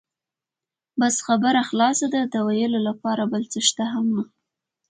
[0.99, 4.23] بس خبره خلاصه ده، د وېلو لپاره بل څه شته هم نه.